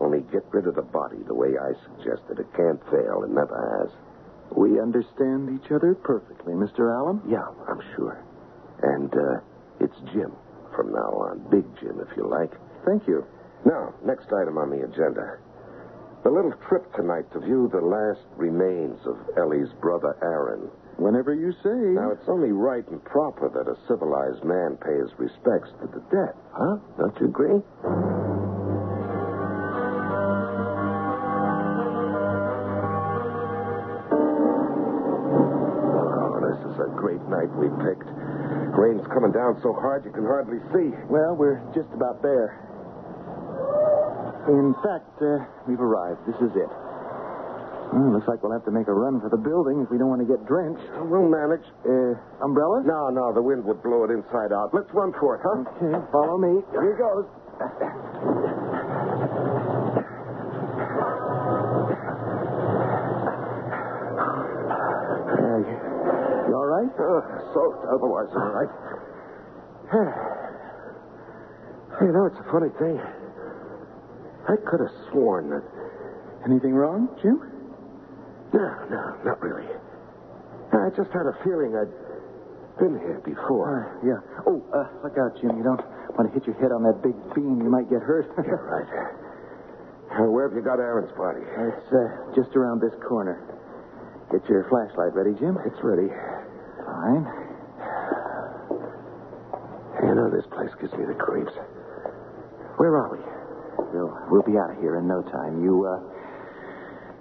[0.00, 2.38] Only get rid of the body the way I suggested.
[2.40, 3.22] It can't fail.
[3.24, 3.90] It never has.
[4.56, 6.92] We understand each other perfectly, Mr.
[6.94, 7.20] Allen.
[7.28, 8.22] Yeah, I'm sure.
[8.82, 9.40] And uh,
[9.80, 10.32] it's Jim
[10.74, 11.46] from now on.
[11.50, 12.52] Big Jim, if you like.
[12.84, 13.24] Thank you.
[13.64, 15.38] Now, next item on the agenda.
[16.24, 20.70] The little trip tonight to view the last remains of Ellie's brother Aaron.
[20.96, 21.74] Whenever you say.
[21.94, 26.00] Now, it's only right and proper that a civilized man pay his respects to the
[26.10, 26.34] dead.
[26.52, 26.76] Huh?
[26.98, 28.23] Don't you agree?
[36.74, 38.10] Is a great night we picked.
[38.74, 40.90] Rain's coming down so hard you can hardly see.
[41.06, 42.50] Well, we're just about there.
[44.50, 46.26] In fact, uh, we've arrived.
[46.26, 46.66] This is it.
[47.94, 50.10] Well, looks like we'll have to make a run for the building if we don't
[50.10, 50.82] want to get drenched.
[51.06, 51.62] We'll manage.
[51.86, 52.82] Uh, umbrella?
[52.82, 54.74] No, no, the wind would blow it inside out.
[54.74, 55.62] Let's run for it, huh?
[55.78, 56.58] Okay, follow me.
[56.74, 57.30] Here goes.
[64.24, 65.76] Uh, you,
[66.48, 67.00] you all right?
[67.00, 67.20] Uh,
[67.54, 68.68] soaked, otherwise all right.
[72.00, 73.00] you know, it's a funny thing.
[74.44, 75.64] I could have sworn that.
[76.44, 77.40] Anything wrong, Jim?
[78.52, 79.64] No, no, not really.
[80.72, 81.88] I just had a feeling I'd
[82.76, 83.88] been here before.
[83.88, 84.20] Uh, yeah.
[84.44, 85.56] Oh, uh, look out, Jim.
[85.56, 85.80] You don't
[86.18, 87.64] want to hit your head on that big beam.
[87.64, 88.28] You might get hurt.
[88.36, 88.90] yeah, right.
[90.12, 91.40] Uh, where have you got Aaron's body?
[91.40, 93.40] It's uh, just around this corner.
[94.30, 95.56] Get your flashlight ready, Jim.
[95.64, 96.12] It's ready.
[96.94, 97.26] Fine.
[100.06, 101.50] You know, this place gives me the creeps.
[102.78, 103.20] Where are we?
[103.90, 105.62] We'll, we'll be out of here in no time.
[105.62, 105.98] You, uh,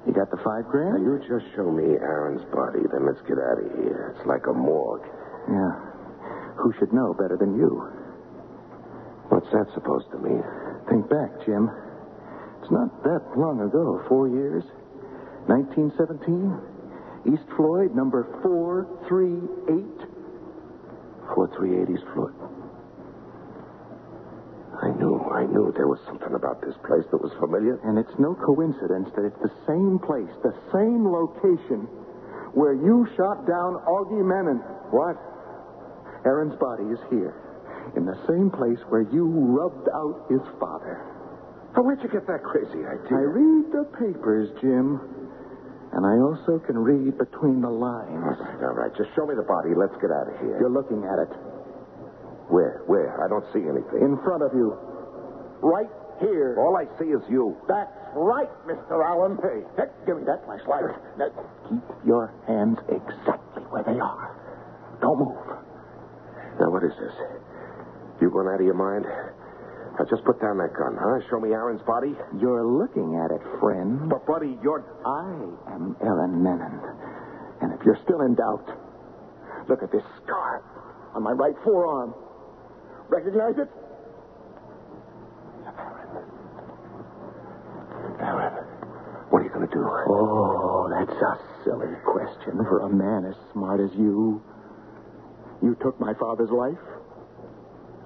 [0.06, 1.02] you got the five Now, grand?
[1.02, 4.14] you just show me Aaron's body, then let's get out of here.
[4.14, 5.06] It's like a morgue.
[5.50, 5.74] Yeah.
[6.62, 7.74] Who should know better than you?
[9.34, 10.44] What's that supposed to mean?
[10.90, 11.66] Think back, Jim.
[12.62, 14.06] It's not that long ago.
[14.08, 14.64] Four years.
[15.50, 16.73] 1917.
[17.26, 20.10] East Floyd, number 438.
[21.36, 22.36] 438 East Floyd.
[24.84, 27.80] I knew, I knew there was something about this place that was familiar.
[27.88, 31.88] And it's no coincidence that it's the same place, the same location
[32.54, 34.60] where you shot down Augie Menon.
[34.92, 35.16] What?
[36.26, 37.34] Aaron's body is here,
[37.96, 41.06] in the same place where you rubbed out his father.
[41.76, 43.14] Now, where'd you get that crazy idea?
[43.14, 45.02] I read the papers, Jim.
[45.94, 48.18] And I also can read between the lines.
[48.18, 48.92] All right, all right.
[48.98, 49.78] Just show me the body.
[49.78, 50.58] Let's get out of here.
[50.58, 51.32] You're looking at it.
[52.50, 52.82] Where?
[52.90, 53.22] Where?
[53.22, 54.02] I don't see anything.
[54.02, 54.74] In front of you.
[55.62, 55.90] Right
[56.20, 56.58] here.
[56.58, 57.56] All I see is you.
[57.70, 59.06] That's right, Mr.
[59.06, 59.38] Allen.
[59.38, 60.98] Hey, hey, give me that flashlight.
[61.18, 61.30] Now,
[61.70, 64.34] keep your hands exactly where they are.
[65.02, 65.46] Don't move.
[66.60, 67.14] Now, what is this?
[68.22, 69.06] You going out of your mind?
[69.98, 71.22] Now, just put down that gun, huh?
[71.30, 72.16] Show me Aaron's body.
[72.42, 74.10] You're looking at it, friend.
[74.10, 74.82] But, buddy, you're...
[75.06, 76.82] I am Aaron Menon,
[77.62, 78.66] And if you're still in doubt,
[79.70, 80.64] look at this scar
[81.14, 82.16] on my right forearm.
[83.08, 83.70] Recognize it?
[88.20, 88.54] Aaron,
[89.30, 89.84] what are you going to do?
[89.86, 91.34] Oh, that's a
[91.64, 94.42] silly question for a man as smart as you.
[95.62, 96.82] You took my father's life.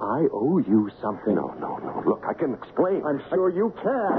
[0.02, 1.36] I owe you something.
[1.36, 2.04] No, no, no.
[2.06, 3.04] Look, I can explain.
[3.06, 4.14] I'm sure you can.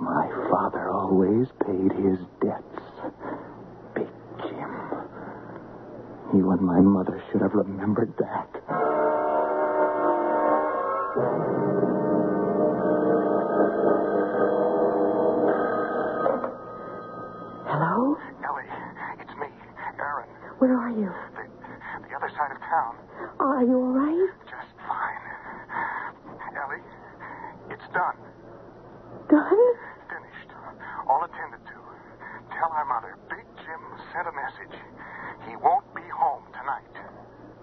[0.00, 2.82] My father always paid his debts.
[3.94, 4.08] Big
[4.42, 4.70] Jim.
[6.34, 8.48] You and my mother should have remembered that.
[20.98, 21.12] You?
[21.38, 21.44] The,
[22.08, 22.94] the other side of town.
[23.40, 24.30] Are you all right?
[24.50, 25.24] Just fine.
[26.58, 26.82] Ellie,
[27.70, 28.18] it's done.
[29.30, 29.62] Done?
[30.10, 30.50] Finished.
[31.08, 31.78] All attended to.
[32.58, 33.82] Tell our mother Big Jim
[34.12, 34.76] sent a message.
[35.46, 36.94] He won't be home tonight.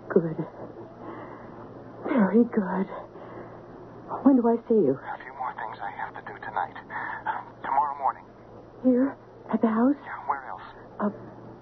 [0.07, 0.39] Good.
[2.07, 2.87] Very good.
[4.23, 4.95] When do I see you?
[4.95, 6.77] A few more things I have to do tonight.
[7.27, 8.23] Uh, tomorrow morning.
[8.83, 9.17] Here?
[9.51, 9.95] At the house?
[10.05, 10.61] Yeah, where else?
[10.99, 11.09] Uh,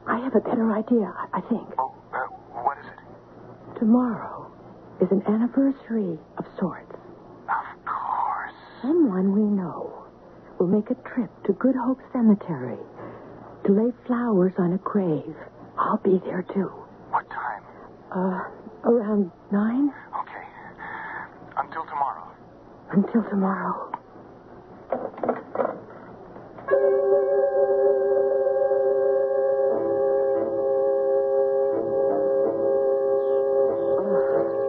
[0.06, 1.68] I have a better idea, I I think.
[1.80, 2.28] Oh, uh,
[2.62, 3.80] what is it?
[3.80, 4.52] Tomorrow
[5.02, 6.92] is an anniversary of sorts.
[7.48, 8.54] Of course.
[8.82, 10.06] Someone we know
[10.60, 12.78] will make a trip to Good Hope Cemetery
[13.66, 15.34] to lay flowers on a grave.
[15.80, 16.68] I'll be there too.
[17.10, 17.64] What time?
[18.12, 18.44] Uh,
[18.84, 19.90] around nine?
[20.12, 20.44] Okay.
[21.56, 22.28] Until tomorrow.
[22.92, 23.92] Until tomorrow.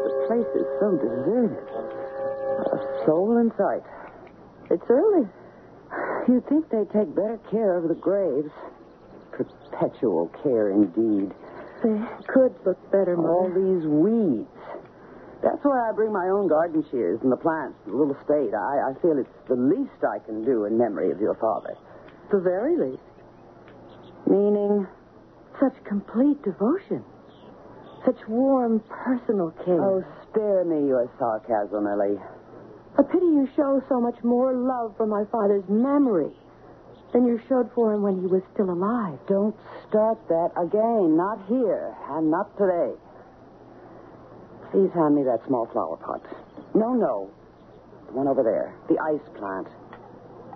[0.05, 1.59] The place is so deserted.
[2.57, 3.83] Not a soul in sight.
[4.71, 5.27] It's early.
[6.29, 8.51] You'd think they'd take better care of the graves.
[9.33, 11.33] Perpetual care, indeed.
[11.83, 14.49] They could look better, All these weeds.
[15.43, 18.55] That's why I bring my own garden shears and the plants, to the little estate.
[18.55, 21.77] I, I feel it's the least I can do in memory of your father.
[22.33, 23.03] The very least.
[24.27, 24.87] Meaning?
[25.61, 27.05] Such complete devotion.
[28.07, 29.83] Such warm personal care.
[29.83, 32.17] Oh, spare me your sarcasm, Ellie.
[32.97, 36.31] A pity you show so much more love for my father's memory
[37.13, 39.19] than you showed for him when he was still alive.
[39.29, 39.55] Don't
[39.89, 41.17] start that again.
[41.17, 42.95] Not here, and not today.
[44.71, 46.23] Please hand me that small flower pot.
[46.75, 47.31] No, no.
[48.07, 48.75] The one over there.
[48.89, 49.67] The ice plant.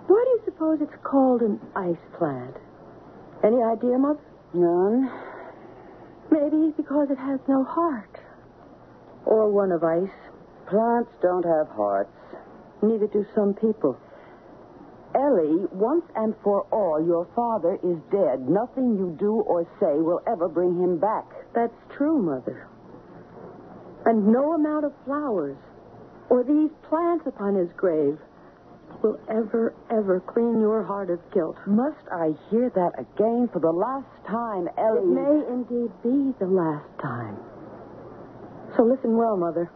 [0.07, 2.55] Why do you suppose it's called an ice plant?
[3.43, 4.19] Any idea, Mother?
[4.53, 5.11] None.
[6.31, 8.19] Maybe because it has no heart.
[9.25, 10.09] Or one of ice.
[10.67, 12.11] Plants don't have hearts.
[12.81, 13.97] Neither do some people.
[15.15, 18.47] Ellie, once and for all, your father is dead.
[18.47, 21.25] Nothing you do or say will ever bring him back.
[21.53, 22.67] That's true, Mother.
[24.05, 25.57] And no amount of flowers
[26.29, 28.17] or these plants upon his grave
[29.01, 31.57] will ever, ever clean your heart of guilt.
[31.65, 35.01] Must I hear that again for the last time, Ellie?
[35.01, 37.37] It may indeed be the last time.
[38.77, 39.71] So listen well, Mother.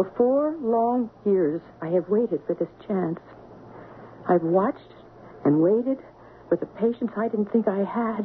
[0.00, 3.20] For four long years, I have waited for this chance.
[4.26, 4.96] I've watched
[5.44, 5.98] and waited
[6.50, 8.24] with a patience I didn't think I had,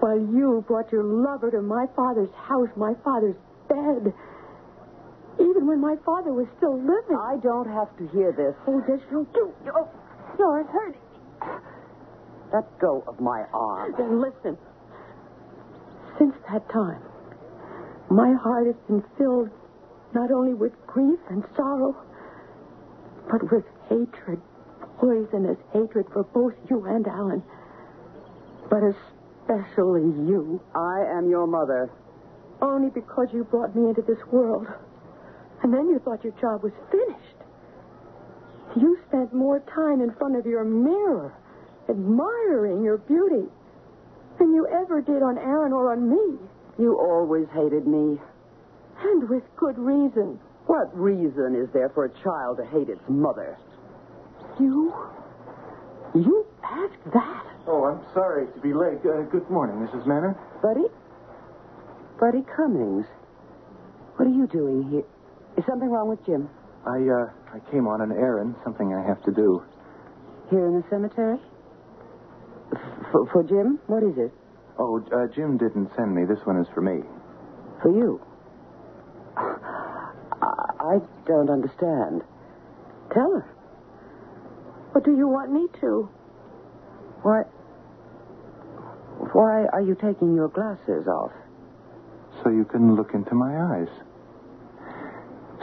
[0.00, 4.12] while you brought your lover to my father's house, my father's bed.
[5.40, 7.16] Even when my father was still living.
[7.16, 8.52] I don't have to hear this.
[8.68, 9.50] Oh, yes, you do.
[9.74, 9.88] Oh,
[10.38, 11.00] you're hurting.
[12.52, 13.94] Let go of my arm.
[13.96, 14.58] Then listen.
[16.18, 17.00] Since that time,
[18.10, 19.48] my heart has been filled
[20.14, 21.94] not only with grief and sorrow,
[23.30, 24.40] but with hatred,
[24.98, 27.42] poisonous hatred for both you and Allen.
[28.70, 30.60] But especially you.
[30.74, 31.90] I am your mother.
[32.60, 34.66] Only because you brought me into this world.
[35.62, 37.38] And then you thought your job was finished.
[38.76, 41.34] You spent more time in front of your mirror,
[41.88, 43.48] admiring your beauty,
[44.38, 46.38] than you ever did on Aaron or on me.
[46.78, 48.18] You always hated me.
[49.02, 50.40] And with good reason.
[50.66, 53.56] What reason is there for a child to hate its mother?
[54.60, 54.92] You?
[56.14, 57.44] You asked that?
[57.66, 58.98] Oh, I'm sorry to be late.
[59.04, 60.06] Uh, good morning, Mrs.
[60.06, 60.34] Menon.
[60.62, 60.88] Buddy?
[62.20, 63.06] Buddy Cummings.
[64.16, 65.04] What are you doing here?
[65.56, 66.48] Is something wrong with Jim?
[66.84, 69.62] I, uh, I came on an errand, something I have to do.
[70.50, 71.38] Here in the cemetery?
[73.12, 73.78] For, for Jim?
[73.86, 74.32] What is it?
[74.78, 76.22] Oh, uh, Jim didn't send me.
[76.28, 77.02] This one is for me.
[77.82, 78.20] For you?
[80.88, 82.22] I, don't understand.
[83.12, 83.46] Tell her.
[84.92, 86.08] What do you want me to?
[87.22, 87.42] Why.
[89.32, 91.32] Why are you taking your glasses off?
[92.42, 93.88] So you can look into my eyes.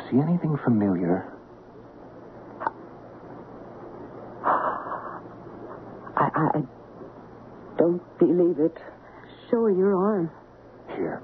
[0.10, 1.32] See anything familiar?
[6.18, 6.62] I, I
[7.78, 8.78] don't believe it.
[9.50, 10.32] Show your arm.
[10.96, 11.22] Here.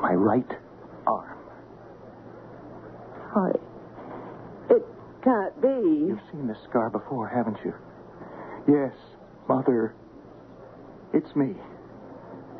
[0.00, 0.50] My right
[1.06, 1.38] arm.
[3.34, 3.50] I.
[4.74, 4.86] It
[5.22, 5.68] can't be.
[5.68, 7.74] You've seen this scar before, haven't you?
[8.66, 8.92] Yes,
[9.48, 9.94] Mother.
[11.14, 11.54] It's me.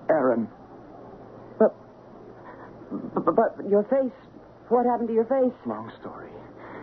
[0.09, 0.49] Aaron.
[1.59, 1.75] But,
[3.15, 4.13] but, but your face.
[4.69, 5.53] What happened to your face?
[5.67, 6.31] Long story.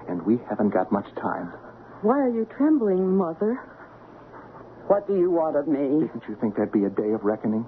[0.07, 1.51] And we haven't got much time.
[2.01, 3.55] Why are you trembling, Mother?
[4.87, 6.05] What do you want of me?
[6.05, 7.65] Didn't you think there'd be a day of reckoning?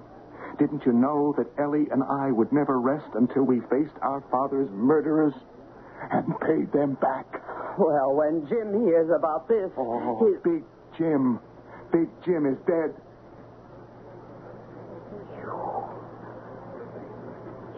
[0.58, 4.68] Didn't you know that Ellie and I would never rest until we faced our father's
[4.70, 5.34] murderers
[6.10, 7.26] and paid them back?
[7.78, 9.70] Well, when Jim hears about this.
[9.78, 10.42] Oh, his...
[10.42, 10.64] Big
[10.98, 11.38] Jim.
[11.92, 12.94] Big Jim is dead.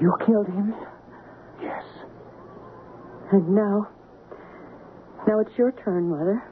[0.00, 0.74] You killed him?
[1.62, 1.84] Yes.
[3.32, 3.88] And now.
[5.28, 6.42] Now it's your turn, Mother.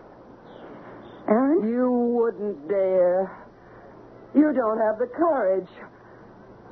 [1.28, 1.66] Aaron?
[1.66, 3.46] You wouldn't dare.
[4.34, 5.68] You don't have the courage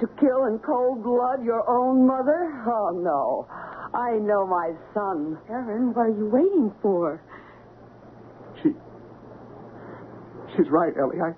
[0.01, 2.63] to kill in cold blood your own mother?
[2.67, 3.49] Oh, no.
[3.95, 5.39] I know my son.
[5.49, 7.21] Aaron, what are you waiting for?
[8.63, 8.71] She.
[10.57, 11.21] She's right, Ellie.
[11.21, 11.33] I.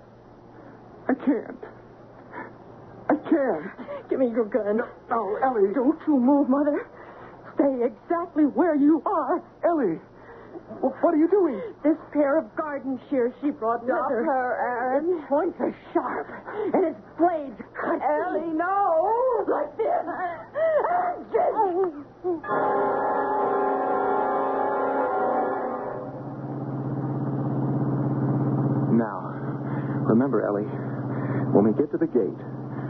[1.11, 1.63] I can't.
[3.09, 4.09] I can't.
[4.09, 4.77] Give me your gun.
[4.77, 5.73] No, no, Ellie.
[5.73, 6.87] Don't you move, Mother.
[7.55, 9.43] Stay exactly where you are.
[9.65, 9.99] Ellie.
[10.81, 11.59] What are you doing?
[11.83, 14.23] This pair of garden shears she brought with Stop her.
[14.23, 15.17] her, Aaron.
[15.17, 16.27] Its points are sharp,
[16.73, 17.68] and its blades cut.
[17.83, 19.45] Ellie, no.
[19.47, 20.03] Like this.
[28.99, 29.17] Now,
[30.11, 30.67] remember, Ellie,
[31.55, 32.39] when we get to the gate,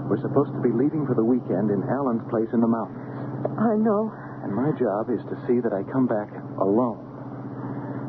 [0.10, 3.06] we're supposed to be leaving for the weekend in Allen's place in the mountains.
[3.46, 4.10] I know.
[4.42, 7.06] And my job is to see that I come back alone.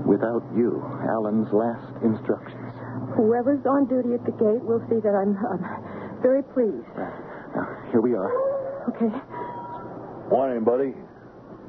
[0.09, 0.81] Without you,
[1.13, 2.73] Allen's last instructions.
[3.21, 5.61] Whoever's on duty at the gate will see that I'm, I'm
[6.23, 6.87] very pleased.
[6.97, 8.31] Now, here we are.
[8.95, 9.11] Okay.
[10.31, 10.95] Morning, buddy.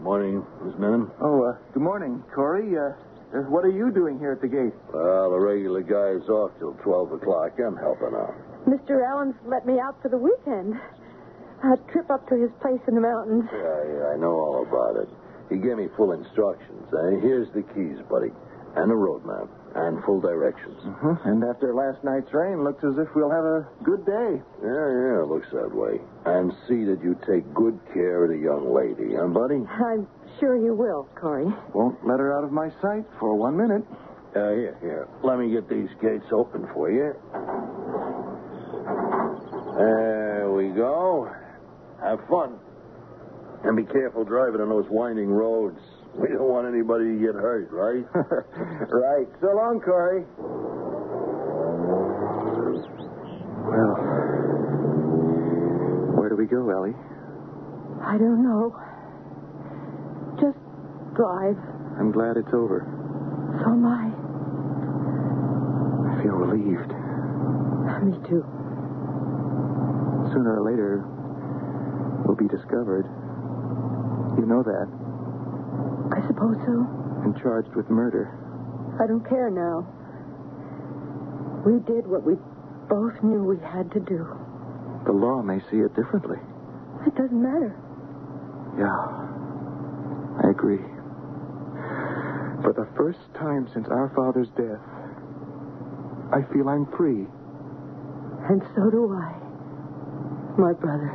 [0.01, 1.09] Morning, Miss Menon.
[1.21, 2.73] Oh, uh, good morning, Corey.
[2.77, 2.93] Uh,
[3.37, 4.73] uh, what are you doing here at the gate?
[4.93, 7.53] Well, the regular guy's off till 12 o'clock.
[7.61, 8.33] I'm helping out.
[8.67, 9.01] Mr.
[9.07, 10.75] Allen's let me out for the weekend.
[11.63, 13.45] A trip up to his place in the mountains.
[13.53, 15.09] Yeah, yeah, I know all about it.
[15.49, 16.89] He gave me full instructions.
[16.91, 18.33] Uh, here's the keys, buddy,
[18.75, 20.77] and a road map, and full directions.
[20.85, 21.15] Uh-huh.
[21.25, 24.41] And after last night's rain, looks as if we'll have a good day.
[24.61, 25.99] Yeah, yeah, it looks that way.
[26.25, 29.63] And see that you take good care of the young lady, huh, buddy?
[29.67, 30.07] I'm
[30.39, 31.47] sure you will, Corey.
[31.73, 33.83] Won't let her out of my sight for one minute.
[34.35, 35.07] Uh, here, here.
[35.23, 37.13] Let me get these gates open for you.
[39.77, 41.31] There we go.
[42.01, 42.59] Have fun.
[43.63, 45.79] And be careful driving on those winding roads.
[46.15, 48.05] We don't want anybody to get hurt, right?
[48.91, 49.27] right.
[49.39, 50.25] So long, Corey.
[53.71, 53.95] Well,
[56.19, 56.95] where do we go, Ellie?
[58.03, 58.75] I don't know.
[60.41, 60.57] Just
[61.15, 61.55] drive.
[61.99, 62.83] I'm glad it's over.
[63.63, 64.11] So am I.
[66.11, 66.91] I feel relieved.
[68.03, 68.43] Me too.
[70.33, 71.03] Sooner or later,
[72.25, 73.05] we'll be discovered.
[74.39, 75.00] You know that.
[76.11, 76.75] I suppose so.
[77.23, 78.29] And charged with murder.
[79.01, 79.87] I don't care now.
[81.65, 82.35] We did what we
[82.89, 84.27] both knew we had to do.
[85.05, 86.37] The law may see it differently.
[87.07, 87.73] It doesn't matter.
[88.77, 88.97] Yeah,
[90.43, 90.83] I agree.
[92.61, 94.81] For the first time since our father's death,
[96.31, 97.25] I feel I'm free.
[98.49, 99.33] And so do I,
[100.57, 101.09] my brother.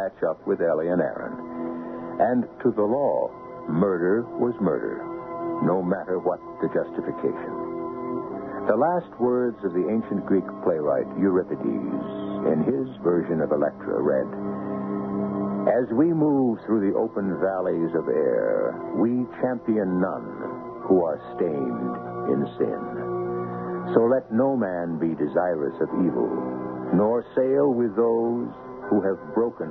[0.00, 1.36] Catch up with Ellie and Aaron.
[2.20, 3.28] And to the law,
[3.68, 5.04] murder was murder,
[5.60, 8.64] no matter what the justification.
[8.64, 12.08] The last words of the ancient Greek playwright Euripides,
[12.48, 14.28] in his version of Electra, read
[15.68, 21.94] As we move through the open valleys of air, we champion none who are stained
[22.32, 22.82] in sin.
[23.92, 26.30] So let no man be desirous of evil,
[26.96, 28.48] nor sail with those
[28.90, 29.70] who have broken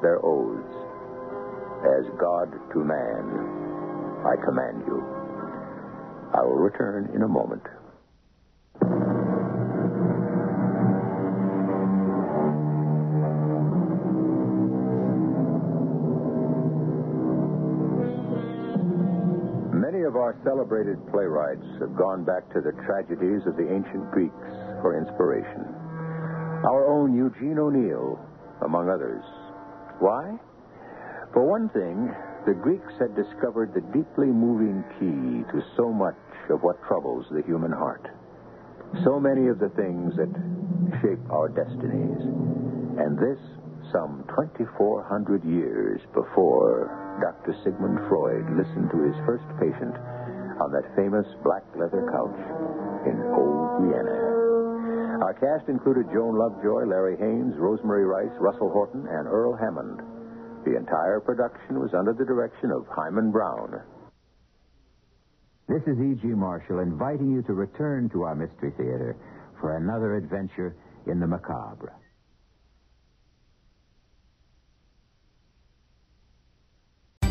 [0.00, 0.74] their oaths.
[1.84, 3.24] As God to man,
[4.24, 5.04] I command you.
[6.32, 7.62] I will return in a moment.
[19.74, 24.32] Many of our celebrated playwrights have gone back to the tragedies of the ancient Greeks
[24.80, 25.81] for inspiration.
[26.64, 28.20] Our own Eugene O'Neill,
[28.62, 29.24] among others.
[29.98, 30.38] Why?
[31.32, 32.14] For one thing,
[32.46, 36.18] the Greeks had discovered the deeply moving key to so much
[36.50, 38.06] of what troubles the human heart.
[39.02, 40.30] So many of the things that
[41.02, 42.22] shape our destinies.
[42.98, 43.40] And this
[43.90, 47.58] some 2,400 years before Dr.
[47.64, 49.96] Sigmund Freud listened to his first patient
[50.62, 52.38] on that famous black leather couch
[53.06, 54.31] in old Vienna.
[55.22, 60.02] Our cast included Joan Lovejoy, Larry Haines, Rosemary Rice, Russell Horton, and Earl Hammond.
[60.64, 63.82] The entire production was under the direction of Himan Brown.
[65.68, 66.26] This is E.G.
[66.26, 69.14] Marshall inviting you to return to our Mystery Theater
[69.60, 70.74] for another adventure
[71.06, 71.94] in the macabre.